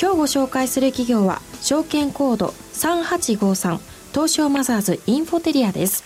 [0.00, 3.78] 今日ご紹介する企業は証券コード3853
[4.12, 6.04] 東証マザーズインフォテリアです。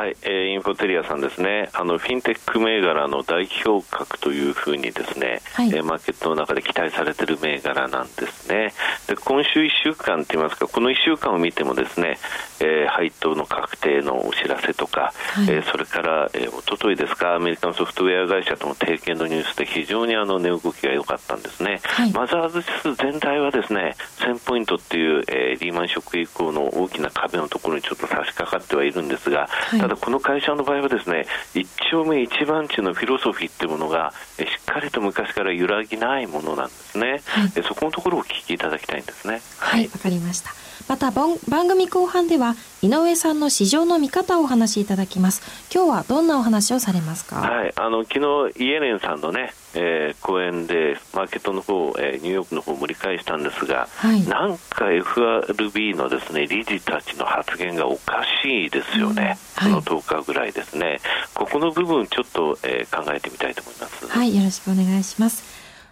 [0.00, 8.72] はい、えー、インフォテリアさんですね、あのフィンテック銘柄の代表格というふうにですね、はい、えー、マーケットの中で期待されている銘柄なんですね。
[9.08, 12.16] で今週1週間といいますか、この1週間を見てもですね、
[12.60, 21.78] えー、配当の確定のお知らせとか、はい、えー、それから、えー、一昨日ですか、アメリカのソフトウェア会社との提携のニュースで非常にあの値動きが良かったんですね。
[21.82, 39.40] はい、マザーズ指数全体はですね、1000ポイントっていう、えー、リーマンショック以降の大きな壁のところにちょっと差し掛かってはいるんですが、はい、ただこの会社の場合はですね一丁目一番地のフィロソフィーっていうものがしっかりと昔から揺らぎないものなんですね、はい、そこのところをお聞きいただきたいんですね。
[39.58, 45.42] はいわ、かりましたまた番組後半では井上さんの市場の見方をお話しいただきます。
[45.72, 47.36] 今日はどんなお話をされますか？
[47.36, 48.20] はいあの昨
[48.54, 61.00] 日イエレンさんのね、えー、講演でマーケットの方、えー、ニューヨークの方を盛り返したんですが、はい、なんか FRB のですね理事たちの発言がおかしいですよね、うん、はい、この10日ぐらいですね。
[61.34, 64.06] ここの部分ちょっと、えー、考えてみたいと思います。
[64.08, 65.44] はいよろしくお願いします。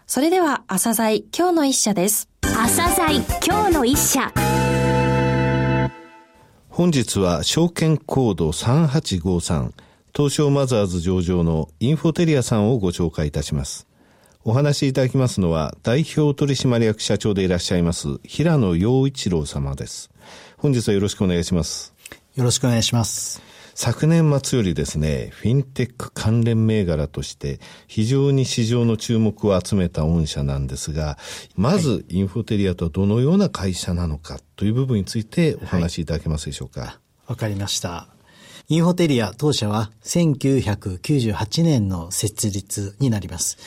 [0.07, 2.29] それでは朝鮮今日の一社です。
[2.43, 4.33] 朝鮮今日の一社
[6.79, 9.73] 本日は証券コード3853
[10.15, 13.89] 東証マザーズ上場のインフォテリアさんをご紹介いたします。
[14.45, 20.13] お話しいただきますのは代表取締役社長でいらっしゃいます平野陽一郎様です。
[20.57, 21.93] 本日はよろしくお願いします。
[22.37, 23.48] よろしくお願いします。
[23.81, 31.17] 昨年末よりですね、フィンテック関連銘柄として非常に市場の注目を集めた御社なんですが、
[31.55, 36.81] まずインフォテリアとはどのような会社なのかという部分についてお話しいただけますでしょうか。
[36.81, 36.97] わ、
[37.27, 38.09] はい、かりました。
[38.67, 43.59] インフォテリア当社は1998年の設立になります。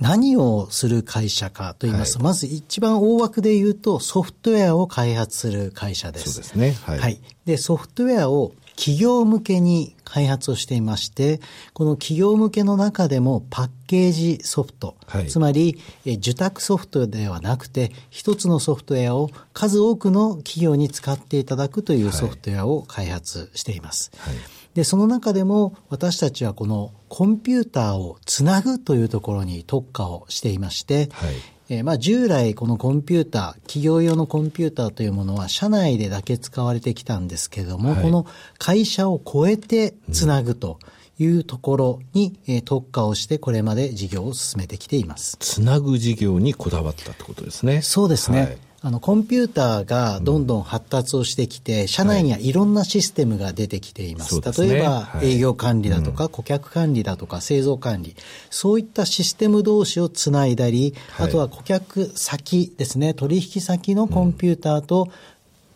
[0.00, 6.32] 何をする会社かと言いますと、はい、まず一番大枠で言うとソフトウェアを開発する会社です。
[6.32, 6.76] そうですね。
[6.82, 6.98] はい。
[6.98, 11.40] はい、で、ソフトウェアを企業向けに開発をしていまして、
[11.72, 24.10] この企業向けの中でもパッケージソフト、はい、つまり受託ソフトではなくて、一つのソフトウェアを数多くの企業に使っていただくというソフトウェアを開発しています。
[24.18, 24.34] はい、
[24.74, 31.34] で、その中でも私たちはこのコンピューターをつなぐというところに特化をしていまして、はい、
[31.68, 38.26] えー、まあ従来このコンピューター、企業用のコンピューターというものは社内でだけ使われてきたんですけれども、はい、この
[38.58, 40.78] 会社を超えてつなぐと。
[41.16, 45.36] いうところに、えー、特化をしてこれまで事業を進めてきています。
[45.38, 47.82] つなぐ事業にこだわったってことですね。
[47.82, 48.40] そうですね。
[48.40, 54.34] はいあの、コンピューターがどんどん発達をしてきて、社内にはいろんなシステムが出てきています。
[54.34, 58.14] はい、例えば、営業管理だとか、顧客管理だとか、製造管理。
[58.50, 65.08] そういったシステム同士をつないだり、あとは顧客先ですね、取引先のコンピューターと、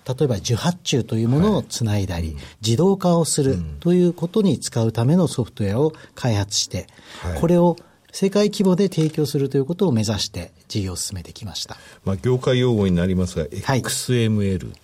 [0.07, 6.87] 例えば受発注というものをつないだり、はい、自動化をするということに使うためのソフトウェアを開発して、
[7.23, 7.77] はい、これを
[8.13, 11.77] 世界規模で提供するということを目指して事業を進めてきました。
[12.05, 14.75] まあ、業界用語になりますが、XML、は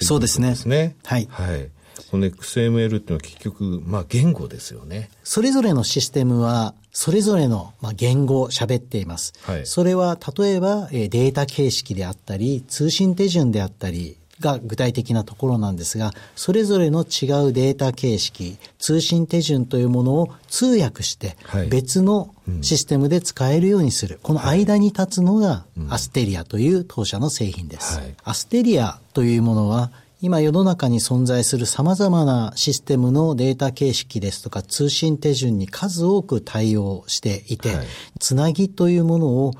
[0.00, 0.96] い、そうですね。
[1.04, 1.28] はい。
[1.30, 1.70] はい。
[2.10, 5.10] この XML っていうのは結局、まあ言語ですよね。
[5.22, 9.32] それぞれのシステムは、それぞれのまあ言語を喋っています。
[9.42, 9.66] はい。
[9.66, 21.36] それは例えばデータ形式であったり、通信手順であったり、が具体的なところなんですが、それぞれの違うデータ形式、通信手順というものを通訳して、
[21.70, 24.18] 別のシステムで使えるようにする。
[24.22, 28.00] この間に立つのがアステリアという当社の製品です。
[28.24, 37.86] アステリアというものは、今世の中に存在する様々なシステムのデータ形式ですとか通信手順に数多く対応していて、はい、
[38.20, 39.52] つなぎというものを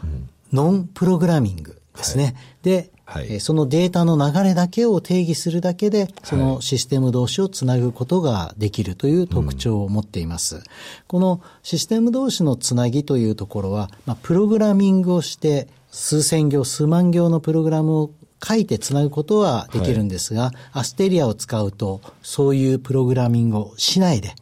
[0.54, 2.25] ノンプログラミングですね。
[2.25, 10.56] はい、で、はい、そのデータの流れだけを定義するだけで、そのシステム同士をつなぐことができるという特徴を持っています。
[10.56, 10.62] うん、
[11.06, 18.11] このシステム同士のつなぎというところは、まあ、プログラミングをして、数千行、数万行のプログラムを
[18.43, 24.37] 書いてつなぐことはできるんですが、はい、アステリアを使うと、そういうプログラミングをしないで、はい、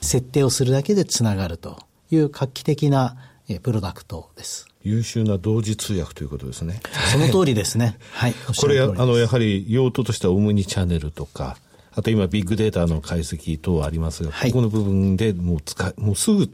[0.00, 1.78] 設定をするだけでつながると
[2.10, 3.16] いう画期的な
[3.62, 4.67] プロダクトです。
[4.88, 6.80] 優秀な同時通訳ということですね。
[7.12, 7.98] その通りですね。
[8.12, 8.34] はい。
[8.56, 11.56] これあの、やはり用途としてはオムニチャンネルとか、
[11.92, 16.50] あと今ビッグデータの解析等ありますが、はい、ここの部分でもう使もうすぐ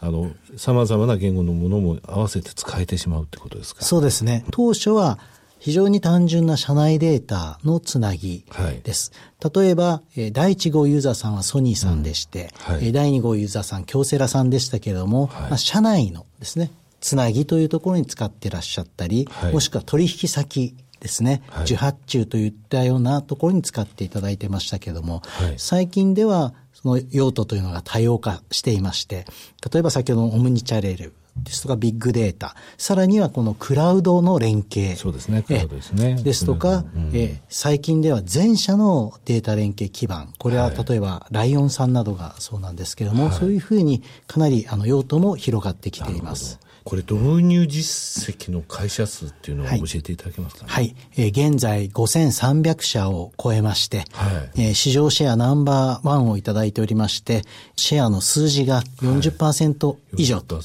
[0.00, 3.84] あの、様々な言語のものも合わせて使えてしまうってことですか？
[3.84, 4.44] そうですね。
[4.50, 5.18] 当初は
[5.58, 8.44] 非常に単純な社内データのつなぎ
[8.84, 9.12] です。
[9.40, 25.22] はい、例えば、え第1号ユーザーさんはソニーさんでして、うんはい、第2号ユーザーさん、京セラさんでしたけれども、はい、まあ、社内のですね、つなぎというところに使ってらっしゃったり、もしくは取引先ですね、受発注といったようなところに使っていただいてましたけれども、
[25.56, 29.26] 最近ではその用途というのが多様化していまして、
[29.72, 34.96] 例えば先ほどのオムニチャレルですとかビッグデータ、さらにはこのクラウドの連携。
[34.96, 36.20] そうですね、クラウドですね。
[36.22, 46.58] ですとか、うん、え最近では全社のデータ連携基盤、これは例えばライオンさんなどがそうなんですけれども、はい、そういうふうにかなりあの用途も広がってきています。
[46.88, 57.42] これ導入実績の会社数っていうのを教えていただけますか、ね、はい、えー、現在5300社を超えまして、はい、えー、市場シェアナンバーワンをいただいておりまして、
[57.76, 60.40] シェアの数字が40%以上。
[60.40, 60.62] と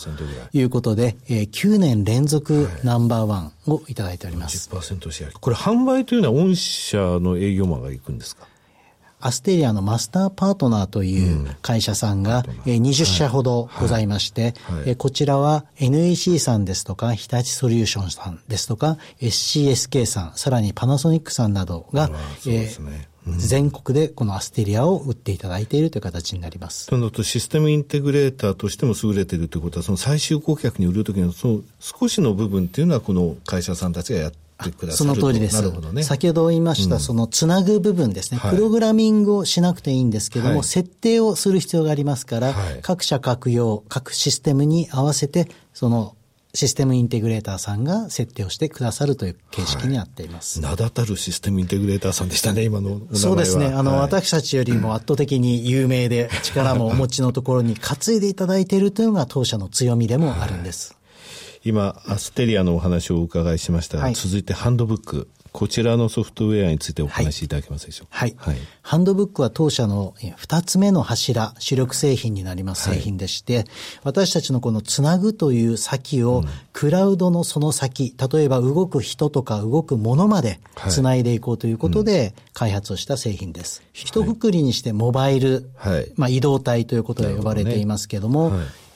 [0.53, 4.69] いうことで、はい、えー、9年連続ナンバーワンをいただいております。
[4.69, 5.31] 40%シェア。
[5.37, 8.47] これ販売というのは御社の営業マンが行くんですか？
[9.25, 14.53] アステリアのマスターパートナーという会社さんが20社ほどございまして、
[14.97, 22.11] こちらは NEC さんですとか、日立ソリューションさんですとか、SCSK さん、さらにパナソニックさんなどが、
[23.25, 26.87] 全国でこのアステリアを売っていただいているという形になります。
[26.87, 34.42] となるとシステムインテグレーターとしても優れているということは、その最終顧客に売るときのその少しの部分っていうのはこの会社さんたちがやって
[34.91, 35.61] その通りです。
[35.93, 46.15] ね、先ほど言いました、そのつなぐ部分ですね、プログラミングをしなくていいんですけども、はい、設定をする必要がありますから、はい、各社各用、各システムに合わせて、その
[46.55, 50.61] システムインテグレーターさんが設定をしてくださるという形式になっています。
[50.61, 53.67] はい、名だたるシステムインテグレーターさんでしたね、今のそうですね。
[53.67, 60.95] あの、はい、私たちよりも圧倒的に有名で、力もお持ちのところに担いでいただいているというのが当社の強みでもあるんです。
[61.63, 65.29] 今、アステリアのお話をお伺いしましたが、はい、続いてハンドブック。
[65.53, 68.17] こちらのソフトウェアについてお話しいただけますでしょうか？
[68.17, 68.33] はい。
[68.37, 73.65] はい、ハンドブックは当社の二つ目の柱、主力製品になります製品でして、はい、
[74.03, 76.43] 私たちのこのつなぐという先を、
[76.73, 80.59] クラウドのその先、例えば動く人とか動くものまで
[80.89, 83.83] つないでいこうということで開発をした製品です。
[83.93, 88.51] 一括りにしてモバイル、はい、まあ移動体ということで呼ばれていますけども、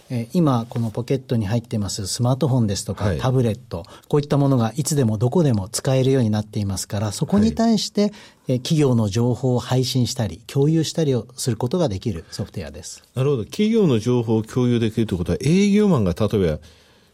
[0.10, 8.14] え今このポケットに入ってますスマートフォンですとか、タブレット、こういったものがいつでもどこでも使えるようになっていますから、そこに対して、
[8.48, 13.04] え企業の情報を配信したり、共有したりをすることができるソフトウェアです。
[13.16, 13.44] なるほど。
[13.44, 16.60] 企業の情報を共有できるということは、営業マンが例えば、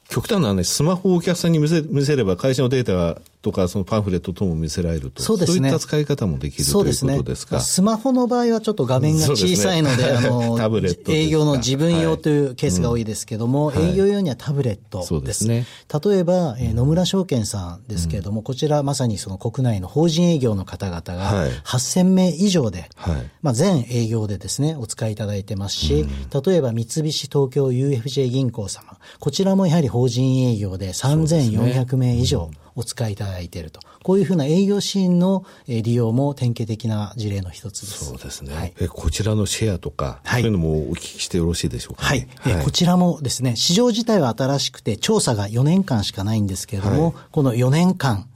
[0.09, 5.21] 極端な話、スマホをお客さんに見せ見せれば会社のデータとか、そのパンフレットとも見せられると。
[5.21, 5.57] そうですね。
[5.57, 7.59] そういった使い方もできるということですか。
[7.59, 13.77] スマホの場合はちょっと画面が小さいので、でね、あの、タブレット営業の自分用というケースが多いですけども、はい。
[13.79, 15.07] うん、営業用にはタブレットです。
[15.09, 15.65] そうですね。
[16.05, 33.79] 例えば、えー、野村証券さんですけれども、うん、こちらまさにその国内の法人営業の方々が8000名以上で、はい、まあ全営業でですね、お使いいただいてますし、うん、例えば三菱東京 UFJ 銀行様、こちらもやはり法人営業で3400名以上、お使いいただいていると。
[34.01, 38.05] こういうふうな営業シーンの利用も典型的な事例の一つです。
[38.05, 38.53] そうですね。
[38.53, 42.53] はい、えこちらのシェアとか、はい、そういうのもお聞きしてよろしいでしょうか、ね、はい。
[42.55, 48.27] はい、こちらもですね、市場自体は新しくて調査が4年間しかないんですけれども、はい、この4年間、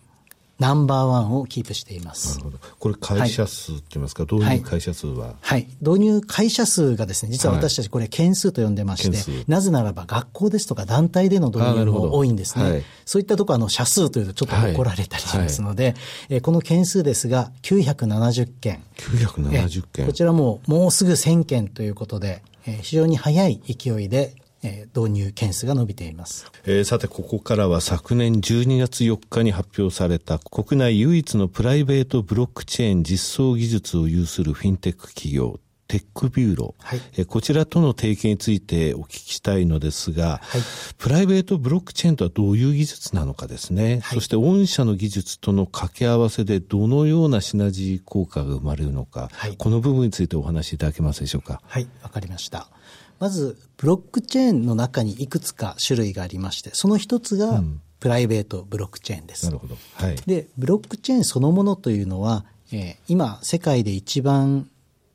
[0.59, 2.39] ナンバーワンをキープしています。
[2.39, 2.57] なるほど。
[2.79, 12.83] これ会社数って言いますか、はい、導入会社数は、はい、導入会社数がですね、実は私たちこれ件数と呼んでまして、なぜならば学校ですとか団体での導入も多いんですね。
[13.05, 15.95] そういったところあの社数というとちょっと怒られたりしますので、
[16.29, 18.83] えこの件数ですが970件。
[18.97, 20.05] 970件。
[20.07, 40.61] こちらももうすぐ1000件ということで、え非常に早い勢いでえ導入件数が伸びています、えー、さてここからは昨年12月4日に発表された国内唯一のプライベートブロックチェーン実装技術を有するフィンテック企業テックビューロー、はい、えこちらとの提携についてお聞きしたいのですが、はい、
[40.97, 51.61] プライベートブロックチェーンとはどういう技術なのかですね、はい、そして御社の技術との掛け合わせでどのようなシナジー効果が生まれるのか、この部分についてお話しいただけますでしょうか？
[51.65, 52.67] はい、わかりました。
[53.19, 57.63] まず、ブロックチェーンの中にいくつか種類がありまして、その一つが、
[57.99, 59.45] プライベートブロックチェーンです。
[59.45, 59.75] なるほど。
[59.95, 60.15] はい。
[60.25, 64.69] で、ブロックチェーンそのものというのは、えー、今、世界で一番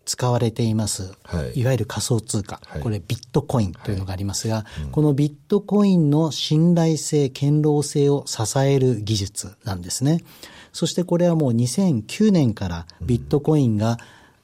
[0.05, 10.25] 使われています、はい、いわゆる仮想通貨、はい、これビットコインというのがありますが、はいうん、このビットコインの信頼性、堅牢性を支える技術なんですね。
[10.73, 13.99] そしてこれはもう2009年からビットコインが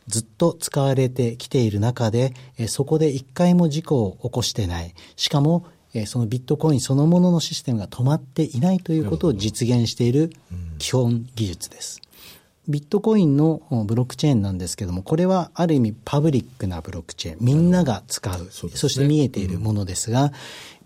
[0.09, 2.35] ずっと使われてきている中で、
[2.67, 4.95] そこで一回も事故を起こしてない。
[5.17, 5.67] しかも、
[6.07, 10.33] そのビットコインそのもののシステムが止まっていないということを実現している
[10.79, 12.01] 基本技術です。
[12.69, 20.31] ビットコインのブロックチェーンなんですけども、これはある意味パブリックなブロックチェーン、みんなが使う、そ、ね,、して見えているものですが、うん、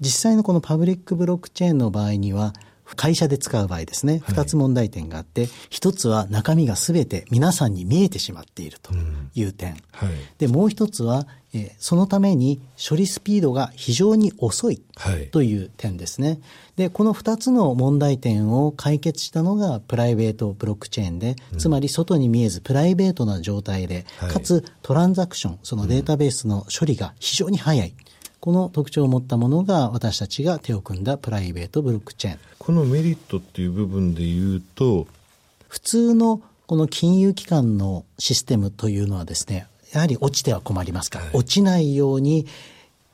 [0.01, 2.55] 実際のこのパブリックブロックチェーンの場合には、
[2.97, 8.93] 会社で使う場合ですね、二つ問題点があって、一つは中身がすべて皆さんに見えてしまっていると
[9.35, 9.73] いう点。
[9.73, 14.83] うんはい、で、もう一つは、えー、そのために処理スピードが非常に遅い
[15.33, 16.29] という点ですね。
[16.29, 16.41] はい、
[16.77, 27.95] で、この二つの問題点を解決したのがプライベートブロックチェーンで、つまり外に見えずプライベートな状態で、かつトランザクション、そのデータベースの処理が非常に早い。
[28.43, 32.39] この特徴を持ったものが私たちが手を組んだプライベートブロックチェーン。
[32.59, 35.07] このメリットっていう部分で言うと、
[35.69, 41.21] 普通のこの金融機関のシステムというのはですね、やはり落ちては困りますか？
[41.21, 42.49] ら、はい、落ちないように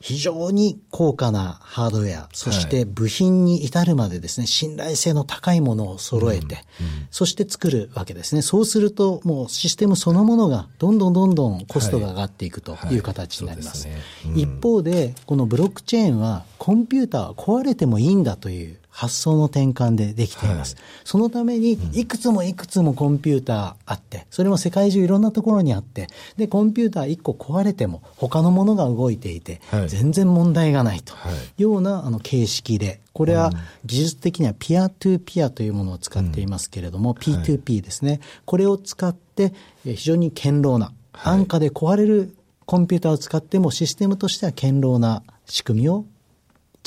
[0.01, 6.65] 非常に高価なハードウェア、そして部品に至るまでですね、信頼性の高いものを揃えて、
[7.11, 8.43] そして作るわけですね。
[8.43, 12.99] そうすると、もうシステムそのものがどんどんどんどんコストが上がっていくとい。
[12.99, 13.89] う形になります。
[14.37, 20.75] 一方で、このブロックチェーンはコンピューターは壊れてもいいんだという発想の転換でできています。
[20.75, 31.15] はい、そのために、いくつもいくつもコンピューターあって、それも世界中いろんなところにあって、で、コンピューター1個壊れても、他のものが動いていて、全然問題がないと。
[31.15, 31.17] い。
[31.61, 33.53] うようなあの形式で、これは
[33.85, 38.19] 技術的にはピアトゥーピアというものを使っていますけれども、うん、P2P ですね。
[38.47, 42.35] これを使って、非常に堅牢な、安価で壊れる
[42.67, 46.05] コンピューターを使ってもシステムとしては堅牢な仕組みを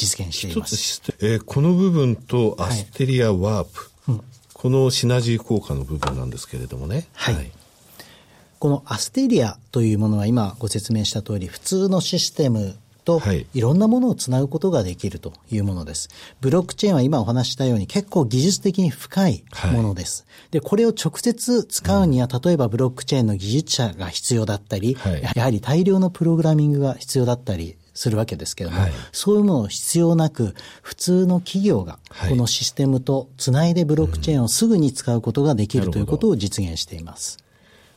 [0.01, 1.01] 実現しています。
[1.19, 4.17] えー、この部分とアステリアワープ、はい。
[4.17, 7.07] うん、このシナジー効果の部分なんですけれどもね。
[7.13, 7.51] はい、はい。
[8.57, 13.21] このアステリアというものは今ご説明した通り、普通のシステムと
[13.53, 13.61] い。
[13.61, 16.09] ろんなものをつなぐことができるというものです。
[16.39, 19.43] ブロックチェーンは今お話したように結構技術的に深い
[19.73, 20.25] ものです。
[20.27, 37.37] はい、で、これを直接使うには、例えばブロックチェーンの技術者が必要だったり、はい、やはり大量のプログラミングが必要だったりするわけですけれども、はい、そういうもの必要なく、普通の企業がこのシステムとつないでブロックチェーンをすぐに使うことができる、ということを実現しています。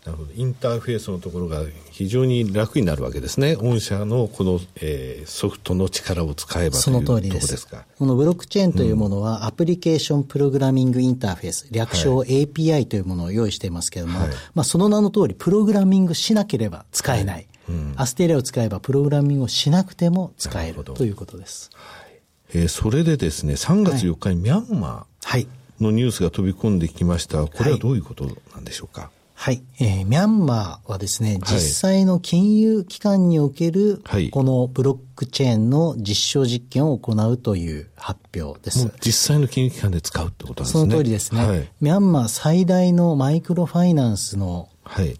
[0.04, 0.32] なるほど。
[0.34, 3.54] インターフェースのところが非常に楽になるわけですね。
[3.54, 7.66] 御社のこの、えー、ソフトの力を使えばその通りです。
[7.98, 17.34] このブロックチェーンというものは、アプリケーションプログラミングインターフェース、略称 API というものを用意していますけれども、はい、まあその名の通り、プログラミングしなければ使えない。
[17.36, 21.70] はいうん、アステリアを使えばプログラミングをしなくても使えるということです。
[21.74, 22.20] はい、
[22.54, 25.46] えー、それでですね、3月4日にミャンマー
[25.80, 27.46] のニュースが飛び込んできました。
[27.46, 38.90] これはどういうことなんでしょうか、はい、えー、ミャンマーはですね、実際の金融機関における、このブロックチェーンの実証実験を行うという発表です。
[39.04, 40.80] 実際の金融機関で使うってことなんですね。
[40.80, 41.46] その通りですね。
[41.46, 44.68] はい、ミャンマー最大のマイクロファイナンスの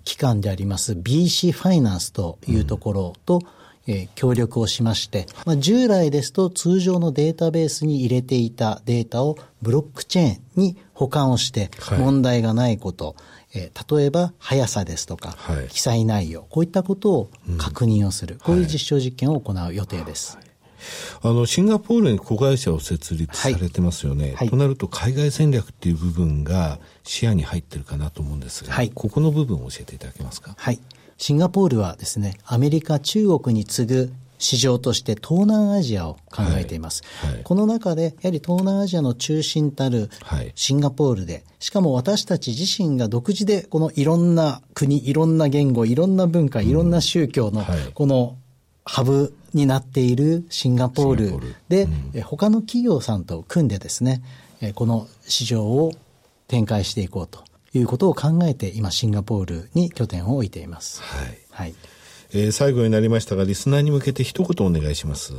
[0.05, 3.41] 機関であります BC ファイナンスというところと、
[3.87, 13.15] うん、えー、協力をしまして、まあ、従来ですと通常のデータベースに入れていたデータをブロックチェーンに保管をして問題がないこと、はい
[13.55, 20.39] えー、例えば速さですとか、はい、記載内容、こういったことを確認をする、うん、こういう実証実験を行う予定です。
[21.21, 24.35] はいあの、シンガポールに子会社を設立されてますよね。
[24.37, 30.55] はい、となると、海外戦略っていう部分が視野に入ってるかなと思うんですが、はい、ここの部分を教えていただけますか？
[30.57, 30.79] はい。
[31.17, 37.03] シンガポールはですね、アメリカ、中国に次ぐ市場として東南アジアを考えています。
[37.23, 40.11] はいはい、この中で、やはり東南アジアの中心たる
[40.55, 47.65] シンガポールで、しかも私たち自身が独自でこのいろんな国、いろんな言語、いろんな文化、いろんな宗教の
[47.95, 48.37] この
[48.85, 54.23] ハブになっているシンガポールで、うん、他の企業さんと組んでですね、
[54.75, 55.93] この市場を
[56.49, 61.03] 展開していこうということを考えて、今、シンガポールに拠点を置いています。
[61.03, 61.39] はい。
[61.51, 61.75] はい。
[62.33, 65.35] えー、最後になりましたが、リスナーに向けて一言お願いします。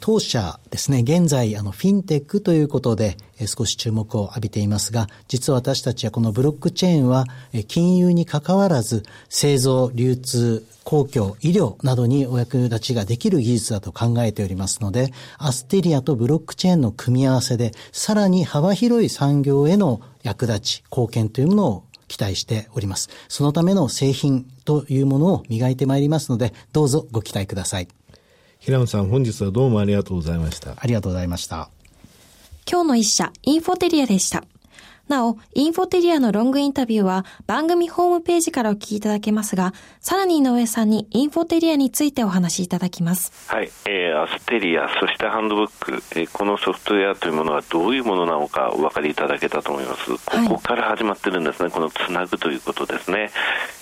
[0.00, 23.10] 当社ですね、現在、あの、フィンテックということで、え少し注目を浴びていますが、実は私たちはこのブロックチェーンは、え金融に関わらず、製造、流通、公共、医療などにお役立ちができる技術だと考えておりますので、アステリアとブロックチェーンの組み合わせで、さらに幅広い産業への役立ち、貢献というものを期待しております。
[23.28, 27.88] そのための製品というものを磨いてまいりますので、どうぞご期待ください。
[28.60, 30.72] 平野さん、本日はどうもありがとうございました。
[30.76, 31.70] ありがとうございました。
[32.68, 34.44] 今日の一社、インフォテリアでした。
[35.08, 43.32] なお、インフォテリアのロングインタビューは番組ホームページからお聞きいただけますが、さらに井上さんにインフォテリアについてお話しいただきます。
[43.46, 50.10] はい、えー、アステリア、そしてハンドブック、えー、このソフトウェアというものはどういうものなのかお分かりいただけたと思います。
[50.10, 50.18] こ
[50.56, 53.30] こから始まってるんですね、このつなぐということですね。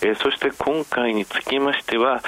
[0.02, 2.23] えー、そして今回につきましては、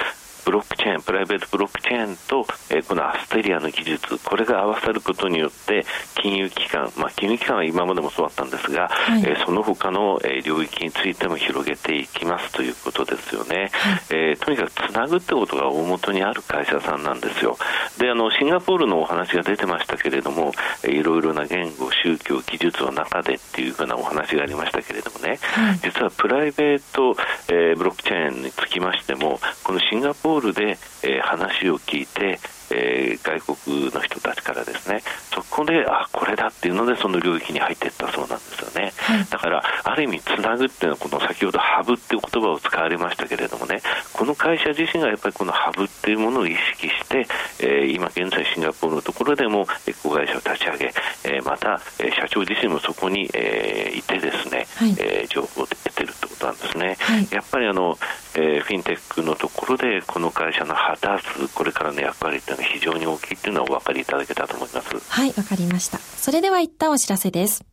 [0.47, 5.85] ブロックチェーン、プライベートブロックチェーンと、えー、このアステリアの技術、これが合わさることによって、
[6.15, 13.71] 金融機関、まあ、金融機関は今までもそうだったんですが、はい、えー、その他の、えー、領域についても広げていきますということですよね。
[13.73, 17.57] はい、えー、とにかくつなぐってことが大元にある会社さんなんですよ。
[17.99, 27.17] で、あの、シンガポールのお話が出てましたけれども、えー、いろいろな言語、宗教、技術の中でっていうふうなお話がありましたけれどもね、はい、実はプライベート、
[27.49, 32.39] えー、ブロックチェーンにつきましても、このシンガポールールで、えー、話を聞いて、
[32.71, 35.01] えー、外国の人たちからですね
[35.33, 43.81] そこであこれだっていうのでその領域に入っていったそうなんですよね、はい、だからある意味つなぐっていうのはこの先ほどハブっていう言葉を使われましたけれどもね
[44.13, 47.27] この会社自身がやっぱりこのハブっていうものを意識して、
[47.59, 56.13] えー、今現在シンガポールのところでもエコ会社を立ち上げ、えー、また、えー、社長自身もそこに、えー、いてですね、はい、えー、情報を得てる
[56.51, 57.97] ってことなんですね、はい、やっぱりあの、
[58.35, 65.11] えー、フィンテックのところでこの会社の果たすこれからの役割っていうのは非常に大きいっていうのはお分かりいただけたと思います。
[65.11, 65.97] はいわかりました。
[65.97, 67.63] それでは一旦お知らせです。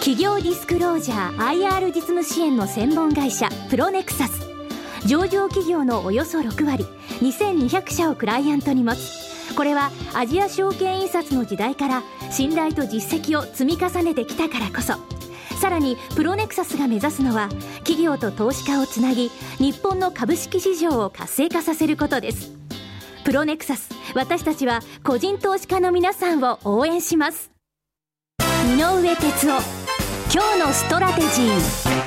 [0.00, 4.48] 企業ディスクロージャー IR 実務支援の専門会社プロネクサス。
[5.06, 6.84] 上場企業のおよそ6割
[7.20, 9.54] 2200社をクライアントに持つ。
[9.54, 14.94] これはアジア証券印刷の時代から信頼と実績を積み重ねてきたからこそ
[15.60, 17.50] さらにプロネクサスが目指すのは
[17.80, 22.50] 企業と投資家をつなぎ日本の株式市場を活性化させることです
[23.26, 27.50] プロネクサス私たちは個人投資家の皆さんを応援します
[28.40, 29.62] 井上哲夫
[30.32, 32.00] 今日のストラテジー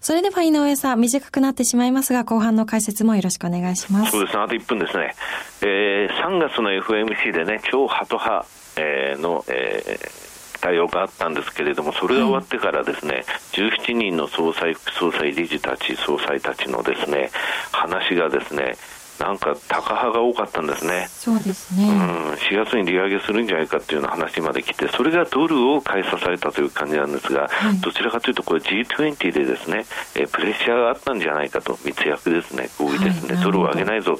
[0.00, 4.12] それでは井上さん、短くなってしまいますが、後半の解説もよろしくお願いします。
[4.12, 5.14] そうですね、あと1分ですね。
[5.60, 17.30] えー、3月の FMC でね、超ハト派、えー、の、えー、対応があったんですけれども、それが終わってからですね、17人の総裁、副総裁、理事たち、総裁たちのですね、
[17.72, 18.76] 話がですね、
[19.20, 21.06] なんか高派が多かったんですね。
[21.10, 21.84] そうですね。
[21.84, 29.84] うん、4月に利上げするんじゃないかっていうような話まで来て、それがドルを買い支えたという感じなんですが、はい、どちらかというとこれ G20 でですね、
[30.16, 34.18] えプレッシャーがあったんじゃないかと密約ですね、合意ですね、はい、ドルを上げないぞ、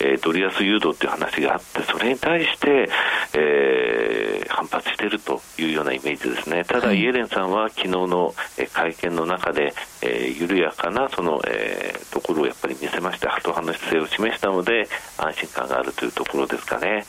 [0.00, 2.90] えー、ドル安誘導っていう話があって、それに対して、
[3.32, 6.64] えー、反発しているというようなイメージですね。
[6.64, 8.34] ただ、イエレンさんは昨日の
[8.72, 17.04] 会見の中で、えー、緩やかなその、えー、ところをやっぱり見せまして、ハト派の姿勢を示したので、安心感があるというところですかね。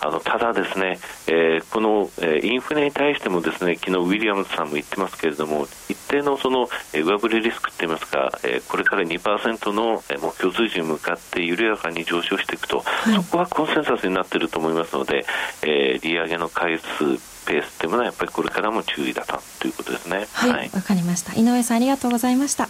[0.00, 15.24] あのただ、ですね、えー、この、えー、インフレに対してもですね昨日ウィリアムズさんも言ってますけれども一定のその、えー、上振れリスクといいますか、えー、これから2%の目標水準に向かって緩やかに上昇していくと、はい、そこはコンセンサスになっていると思いますので、
[15.62, 17.04] えー、利上げの回数
[17.46, 20.26] ペースというものはやっぱりこれからも注意だということですね。
[20.32, 21.34] はい、わ、はい、かりました。
[21.34, 22.68] 井上さんありがとうございました。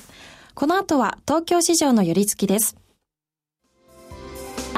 [0.54, 2.76] この後は東京市場の寄り付きです。